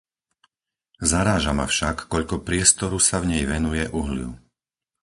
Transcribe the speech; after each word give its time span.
Zaráža 1.11 1.53
ma 1.59 1.65
však, 1.73 1.97
koľko 2.13 2.35
priestoru 2.47 2.97
sa 3.07 3.15
v 3.21 3.25
nej 3.37 3.43
venuje 3.53 3.83
uhliu. 4.01 4.31